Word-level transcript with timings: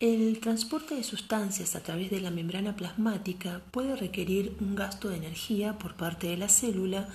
El 0.00 0.40
transporte 0.40 0.94
de 0.94 1.04
sustancias 1.04 1.76
a 1.76 1.82
través 1.82 2.10
de 2.10 2.22
la 2.22 2.30
membrana 2.30 2.74
plasmática 2.74 3.60
puede 3.70 3.96
requerir 3.96 4.56
un 4.58 4.74
gasto 4.74 5.10
de 5.10 5.18
energía 5.18 5.78
por 5.78 5.94
parte 5.94 6.26
de 6.28 6.38
la 6.38 6.48
célula 6.48 7.06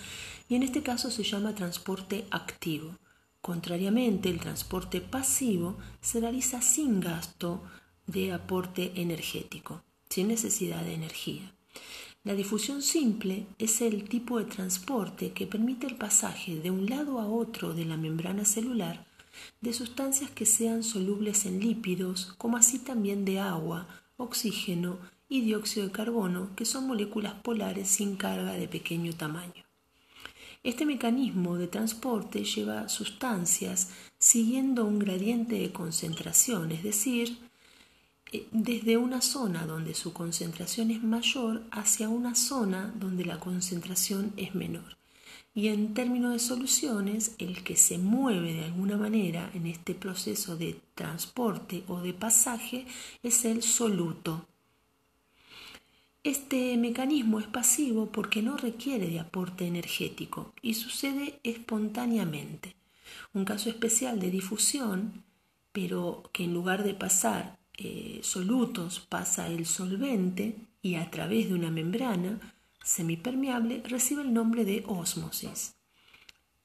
y 0.48 0.54
en 0.54 0.62
este 0.62 0.84
caso 0.84 1.10
se 1.10 1.24
llama 1.24 1.56
transporte 1.56 2.28
activo. 2.30 2.96
Contrariamente, 3.42 4.30
el 4.30 4.40
transporte 4.40 5.02
pasivo 5.02 5.78
se 6.00 6.20
realiza 6.20 6.62
sin 6.62 7.00
gasto 7.00 7.64
de 8.06 8.32
aporte 8.32 8.92
energético, 9.02 9.82
sin 10.08 10.28
necesidad 10.28 10.84
de 10.84 10.94
energía. 10.94 11.56
La 12.24 12.36
difusión 12.36 12.84
simple 12.84 13.48
es 13.58 13.82
el 13.82 14.08
tipo 14.08 14.38
de 14.38 14.46
transporte 14.46 15.32
que 15.32 15.48
permite 15.48 15.88
el 15.88 15.96
pasaje 15.96 16.60
de 16.60 16.70
un 16.70 16.88
lado 16.88 17.20
a 17.20 17.26
otro 17.26 17.74
de 17.74 17.86
la 17.86 17.98
membrana 17.98 18.46
celular 18.46 19.08
de 19.62 19.74
sustancias 19.74 20.30
que 20.32 20.46
sean 20.46 20.84
solubles 20.84 21.46
en 21.46 21.60
lípidos, 21.60 22.34
como 22.38 22.58
así 22.58 22.80
también 22.80 23.26
de 23.26 23.40
agua, 23.40 23.88
oxígeno 24.18 24.98
y 25.30 25.42
dióxido 25.42 25.88
de 25.88 25.92
carbono, 25.92 26.56
que 26.56 26.66
son 26.66 26.88
moléculas 26.88 27.34
polares 27.36 27.90
sin 27.90 28.16
carga 28.16 28.54
de 28.54 28.68
pequeño 28.68 29.14
tamaño. 29.14 29.66
Este 30.64 30.86
mecanismo 30.86 31.58
de 31.58 31.68
transporte 31.68 32.44
lleva 32.44 32.90
sustancias 32.90 33.92
siguiendo 34.18 34.86
un 34.86 34.98
gradiente 34.98 35.60
de 35.60 35.72
concentración, 35.72 36.72
es 36.72 36.82
decir, 36.82 37.38
eh, 38.32 38.48
desde 38.52 38.98
una 38.98 39.22
zona 39.22 39.68
donde 39.68 39.94
su 39.94 40.12
concentración 40.12 40.90
es 40.90 41.04
mayor 41.04 41.64
hacia 41.70 42.10
una 42.10 42.34
zona 42.34 42.92
donde 42.96 43.26
la 43.26 43.40
concentración 43.40 44.34
es 44.38 44.56
menor. 44.56 44.98
Y 45.58 45.70
en 45.70 45.94
términos 45.94 46.34
de 46.34 46.40
soluciones, 46.40 47.34
el 47.40 47.64
que 47.64 47.78
se 47.78 47.98
mueve 47.98 48.54
de 48.54 48.66
alguna 48.66 48.98
manera 48.98 49.50
en 49.54 49.68
este 49.68 49.96
proceso 49.96 50.58
de 50.58 50.78
transporte 50.96 51.86
o 51.88 52.02
de 52.02 52.14
pasaje 52.14 52.86
es 53.24 53.46
el 53.46 53.64
soluto. 53.64 54.46
Este 56.26 56.76
mecanismo 56.76 57.40
es 57.40 57.48
pasivo 57.48 58.08
porque 58.08 58.42
no 58.42 58.58
requiere 58.58 59.08
de 59.08 59.22
aporte 59.22 59.66
energético 59.66 60.54
y 60.62 60.74
sucede 60.74 61.40
espontáneamente. 61.44 62.76
Un 63.34 63.46
caso 63.46 63.70
especial 63.70 64.20
de 64.20 64.32
difusión, 64.32 65.24
pero 65.72 66.30
que 66.34 66.44
en 66.44 66.54
lugar 66.54 66.84
de 66.84 66.96
pasar 66.96 67.58
eh, 67.78 68.20
solutos 68.24 69.00
pasa 69.00 69.48
el 69.48 69.66
solvente 69.66 70.58
y 70.82 70.96
a 70.96 71.10
través 71.12 71.48
de 71.48 71.56
una 71.56 71.72
membrana, 71.72 72.55
semipermeable 72.86 73.82
recibe 73.84 74.22
el 74.22 74.34
nombre 74.34 74.64
de 74.64 74.84
ósmosis. 74.88 75.76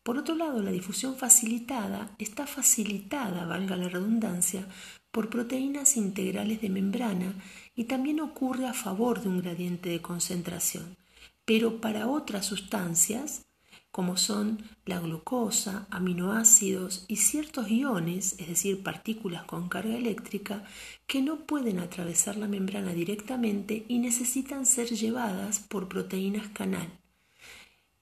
Por 0.03 0.19
otro 0.19 0.35
lado, 0.35 0.63
la 0.63 0.71
difusión 0.71 1.17
facilitada 1.17 2.15
está 2.19 2.47
facilitada, 2.47 3.47
valga 3.47 3.77
la 3.77 3.89
redundancia, 3.89 4.67
por 5.11 5.29
proteínas 5.29 5.97
integrales 5.97 6.61
de 6.61 6.69
membrana 6.69 7.35
y 7.75 7.85
también 7.85 8.21
ocurre 8.21 8.67
a 8.67 8.75
favor 8.75 9.23
de 9.23 9.29
un 9.29 9.41
gradiente 9.43 9.89
de 9.89 10.03
concentración. 10.03 10.97
Pero 11.45 11.81
para 11.81 12.07
otras 12.07 12.47
sustancias, 12.47 13.47
como 13.91 14.17
son 14.17 14.63
la 14.87 15.01
glucosa, 15.01 15.87
aminoácidos 15.91 17.05
y 17.09 17.17
ciertos 17.17 17.71
iones, 17.71 18.37
es 18.39 18.49
decir, 18.49 18.83
partículas 18.83 19.45
con 19.45 19.69
carga 19.69 19.97
eléctrica, 19.97 20.65
que 21.07 21.23
no 21.23 21.41
pueden 21.41 21.81
atravesar 21.81 22.37
la 22.37 22.47
membrana 22.47 22.93
directamente 22.93 23.85
y 23.89 23.99
necesitan 23.99 24.65
ser 24.65 24.89
llevadas 24.89 25.59
por 25.61 25.89
proteínas 25.89 26.49
canal. 26.49 26.89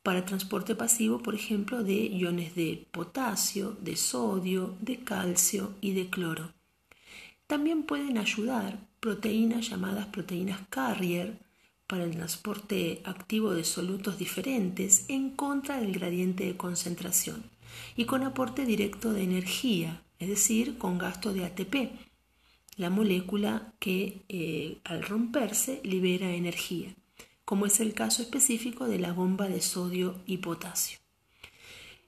Para 0.02 0.24
transporte 0.24 0.74
pasivo, 0.74 1.22
por 1.22 1.34
ejemplo, 1.34 1.82
de 1.82 2.06
iones 2.06 2.54
de 2.54 2.86
potasio, 2.92 3.76
de 3.80 3.96
sodio, 3.96 4.76
de 4.80 4.98
calcio 4.98 5.74
y 5.80 5.92
de 5.92 6.08
cloro. 6.08 6.52
También 7.46 7.82
pueden 7.82 8.18
ayudar 8.18 8.78
proteínas 9.00 9.70
llamadas 9.70 10.06
proteínas 10.06 10.60
carrier, 10.68 11.38
para 11.88 12.04
el 12.04 12.12
transporte 12.12 13.00
activo 13.04 13.54
de 13.54 13.64
solutos 13.64 14.18
diferentes 14.18 15.06
en 15.08 15.30
contra 15.30 15.80
del 15.80 15.92
gradiente 15.92 16.44
de 16.44 16.56
concentración 16.56 17.42
y 17.96 18.04
con 18.04 18.22
aporte 18.22 18.64
directo 18.66 19.12
de 19.12 19.22
energía, 19.22 20.02
es 20.18 20.28
decir, 20.28 20.78
con 20.78 20.98
gasto 20.98 21.32
de 21.32 21.44
ATP, 21.46 21.90
la 22.76 22.90
molécula 22.90 23.72
que 23.80 24.22
eh, 24.28 24.78
al 24.84 25.02
romperse 25.02 25.80
libera 25.82 26.30
energía, 26.30 26.94
como 27.44 27.66
es 27.66 27.80
el 27.80 27.94
caso 27.94 28.22
específico 28.22 28.86
de 28.86 28.98
la 28.98 29.12
bomba 29.12 29.48
de 29.48 29.62
sodio 29.62 30.14
y 30.26 30.36
potasio. 30.36 30.98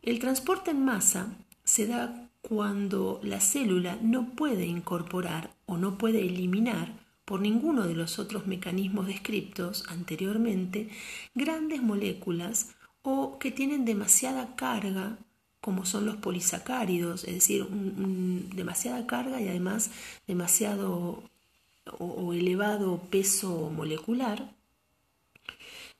El 0.02 0.18
transporte 0.18 0.70
en 0.70 0.84
masa 0.84 1.36
se 1.64 1.86
da 1.86 2.30
cuando 2.42 3.20
la 3.22 3.40
célula 3.40 3.98
no 4.02 4.34
puede 4.34 4.66
incorporar 4.66 5.54
o 5.66 5.76
no 5.76 5.98
puede 5.98 6.20
eliminar 6.20 7.09
por 7.30 7.40
ninguno 7.40 7.86
de 7.86 7.94
los 7.94 8.18
otros 8.18 8.48
mecanismos 8.48 9.06
descritos 9.06 9.84
anteriormente 9.86 10.88
grandes 11.32 11.80
moléculas 11.80 12.74
o 13.02 13.38
que 13.38 13.52
tienen 13.52 13.84
demasiada 13.84 14.56
carga 14.56 15.16
como 15.60 15.86
son 15.86 16.06
los 16.06 16.16
polisacáridos, 16.16 17.22
es 17.22 17.34
decir, 17.34 17.68
demasiada 17.68 19.06
carga 19.06 19.40
y 19.40 19.46
además 19.46 19.92
demasiado 20.26 21.22
o 22.00 22.32
elevado 22.32 23.00
peso 23.10 23.70
molecular, 23.70 24.50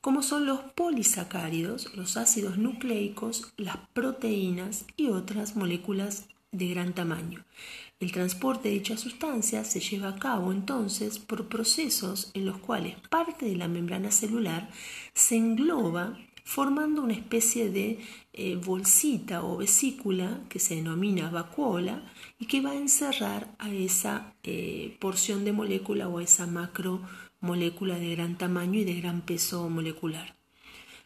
como 0.00 0.24
son 0.24 0.46
los 0.46 0.58
polisacáridos, 0.74 1.94
los 1.94 2.16
ácidos 2.16 2.58
nucleicos, 2.58 3.52
las 3.56 3.76
proteínas 3.92 4.84
y 4.96 5.10
otras 5.10 5.54
moléculas 5.54 6.26
de 6.53 6.69
gran 6.69 6.94
tamaño. 6.94 7.44
El 8.00 8.12
transporte 8.12 8.69
de 8.69 8.75
dichas 8.75 9.00
sustancias 9.00 9.71
se 9.71 9.81
lleva 9.81 10.09
a 10.09 10.19
cabo 10.19 10.53
entonces 10.53 11.19
por 11.19 11.49
procesos 11.49 12.31
en 12.34 12.47
los 12.47 12.59
cuales 12.59 12.97
parte 13.09 13.47
de 13.47 13.56
la 13.56 13.69
membrana 13.69 14.11
celular 14.11 14.71
se 15.12 15.37
engloba 15.37 16.19
formando 16.44 17.03
una 17.03 17.12
especie 17.12 17.71
de 17.71 18.00
eh, 18.33 18.56
bolsita 18.56 19.44
o 19.44 19.59
vesícula 19.59 20.41
que 20.49 20.59
se 20.59 20.77
denomina 20.77 21.31
vacuola 21.31 22.03
y 22.38 22.47
que 22.47 22.61
va 22.61 22.71
a 22.71 22.77
encerrar 22.77 23.55
a 23.59 23.71
esa 23.71 24.34
eh, 24.43 24.97
porción 24.99 25.44
de 25.44 25.53
molécula 25.53 26.09
o 26.09 26.19
a 26.19 26.22
esa 26.25 26.47
macromolécula 26.47 27.99
de 27.99 28.17
gran 28.17 28.37
tamaño 28.37 28.81
y 28.81 28.84
de 28.84 29.00
gran 29.00 29.21
peso 29.21 29.69
molecular. 29.69 30.34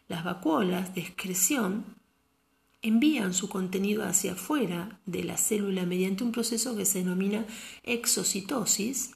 Las 0.09 0.25
vacuolas 0.25 0.95
de 0.95 1.03
excreción 1.03 1.85
envían 2.85 3.35
su 3.35 3.49
contenido 3.49 4.05
hacia 4.05 4.33
afuera 4.33 5.01
de 5.07 5.25
la 5.25 5.37
célula 5.37 5.87
mediante 5.87 6.23
un 6.23 6.33
proceso 6.33 6.77
que 6.77 6.85
se 6.85 6.99
denomina 6.99 7.47
exocitosis 7.83 9.13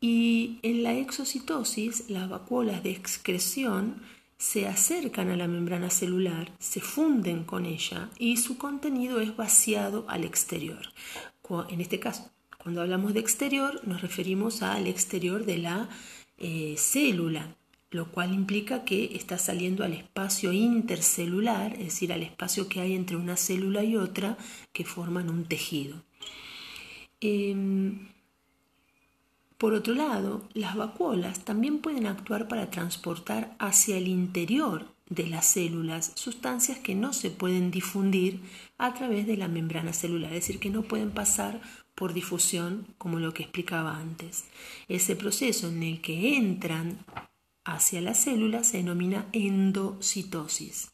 y 0.00 0.58
en 0.62 0.82
la 0.82 0.94
exocitosis 0.94 2.10
las 2.10 2.28
vacuolas 2.28 2.82
de 2.82 2.90
excreción 2.90 4.02
se 4.38 4.66
acercan 4.66 5.28
a 5.30 5.36
la 5.36 5.46
membrana 5.46 5.90
celular, 5.90 6.50
se 6.58 6.80
funden 6.80 7.44
con 7.44 7.66
ella 7.66 8.10
y 8.18 8.38
su 8.38 8.56
contenido 8.56 9.20
es 9.20 9.36
vaciado 9.36 10.04
al 10.08 10.24
exterior. 10.24 10.80
En 11.68 11.80
este 11.80 11.98
caso, 11.98 12.30
cuando 12.62 12.80
hablamos 12.80 13.12
de 13.12 13.20
exterior, 13.20 13.80
nos 13.86 14.02
referimos 14.02 14.62
al 14.62 14.86
exterior 14.86 15.44
de 15.44 15.58
la 15.58 15.88
eh, 16.38 16.76
célula, 16.78 17.56
lo 17.90 18.10
cual 18.12 18.32
implica 18.32 18.84
que 18.84 19.16
está 19.16 19.36
saliendo 19.38 19.84
al 19.84 19.94
espacio 19.94 20.52
intercelular, 20.52 21.72
es 21.74 21.86
decir, 21.86 22.12
al 22.12 22.22
espacio 22.22 22.68
que 22.68 22.80
hay 22.80 22.94
entre 22.94 23.16
una 23.16 23.36
célula 23.36 23.82
y 23.82 23.96
otra 23.96 24.36
que 24.72 24.84
forman 24.84 25.28
un 25.28 25.44
tejido. 25.44 26.02
Em, 27.20 28.08
por 29.58 29.74
otro 29.74 29.94
lado, 29.94 30.48
las 30.54 30.76
vacuolas 30.76 31.44
también 31.44 31.80
pueden 31.80 32.06
actuar 32.06 32.48
para 32.48 32.70
transportar 32.70 33.54
hacia 33.58 33.98
el 33.98 34.08
interior 34.08 34.86
de 35.10 35.26
las 35.26 35.44
células 35.46 36.12
sustancias 36.14 36.78
que 36.78 36.94
no 36.94 37.12
se 37.12 37.30
pueden 37.30 37.70
difundir 37.70 38.40
a 38.78 38.94
través 38.94 39.26
de 39.26 39.36
la 39.36 39.48
membrana 39.48 39.92
celular, 39.92 40.32
es 40.32 40.46
decir, 40.46 40.60
que 40.60 40.70
no 40.70 40.82
pueden 40.82 41.10
pasar 41.10 41.60
por 41.94 42.14
difusión 42.14 42.86
como 42.96 43.18
lo 43.18 43.34
que 43.34 43.42
explicaba 43.42 43.98
antes. 43.98 44.44
Ese 44.88 45.16
proceso 45.16 45.68
en 45.68 45.82
el 45.82 46.00
que 46.00 46.36
entran 46.36 47.04
hacia 47.64 48.00
la 48.00 48.14
célula 48.14 48.64
se 48.64 48.78
denomina 48.78 49.26
endocitosis. 49.32 50.90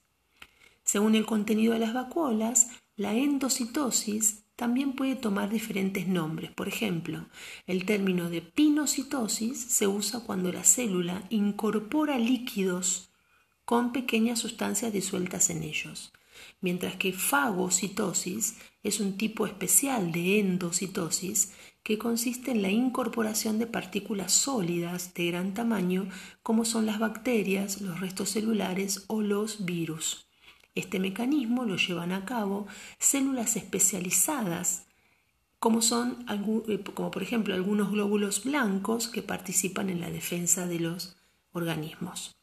Según 0.84 1.14
el 1.14 1.26
contenido 1.26 1.72
de 1.72 1.80
las 1.80 1.94
vacuolas, 1.94 2.68
la 2.96 3.14
endocitosis 3.14 4.44
también 4.56 4.94
puede 4.94 5.16
tomar 5.16 5.50
diferentes 5.50 6.08
nombres. 6.08 6.50
Por 6.50 6.68
ejemplo, 6.68 7.26
el 7.66 7.84
término 7.84 8.30
de 8.30 8.40
pinocitosis 8.40 9.60
se 9.60 9.86
usa 9.86 10.20
cuando 10.20 10.50
la 10.50 10.64
célula 10.64 11.24
incorpora 11.28 12.18
líquidos 12.18 13.10
con 13.66 13.92
pequeñas 13.92 14.38
sustancias 14.38 14.92
disueltas 14.92 15.50
en 15.50 15.64
ellos, 15.64 16.12
mientras 16.60 16.94
que 16.94 17.12
fagocitosis 17.12 18.56
es 18.84 19.00
un 19.00 19.18
tipo 19.18 19.44
especial 19.44 20.12
de 20.12 20.38
endocitosis 20.38 21.52
que 21.82 21.98
consiste 21.98 22.52
en 22.52 22.62
la 22.62 22.70
incorporación 22.70 23.58
de 23.58 23.66
partículas 23.66 24.32
sólidas 24.32 25.12
de 25.14 25.26
gran 25.26 25.52
tamaño 25.52 26.08
como 26.44 26.64
son 26.64 26.86
las 26.86 27.00
bacterias, 27.00 27.80
los 27.80 27.98
restos 27.98 28.30
celulares 28.30 29.04
o 29.08 29.20
los 29.20 29.64
virus. 29.64 30.28
Este 30.76 31.00
mecanismo 31.00 31.64
lo 31.64 31.76
llevan 31.76 32.12
a 32.12 32.24
cabo 32.24 32.68
células 33.00 33.56
especializadas 33.56 34.86
como 35.58 35.82
son 35.82 36.24
eh, 36.28 36.80
como 36.94 37.10
por 37.10 37.24
ejemplo 37.24 37.52
algunos 37.52 37.90
glóbulos 37.90 38.44
blancos 38.44 39.08
que 39.08 39.22
participan 39.22 39.90
en 39.90 40.00
la 40.00 40.10
defensa 40.10 40.66
de 40.68 40.78
los 40.78 41.16
organismos. 41.52 42.36